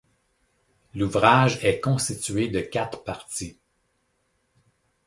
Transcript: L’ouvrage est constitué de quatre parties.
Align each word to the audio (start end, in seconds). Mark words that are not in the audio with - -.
L’ouvrage 0.95 1.63
est 1.63 1.79
constitué 1.79 2.47
de 2.47 2.61
quatre 2.61 3.03
parties. 3.03 3.59